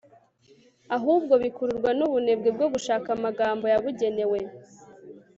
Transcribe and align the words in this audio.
ahubwo 0.95 1.33
bikururwa 1.43 1.91
n'ubunebwe 1.97 2.49
bwo 2.55 2.67
gushaka 2.73 3.07
amagambo 3.17 3.65
yabugenewe 3.73 4.39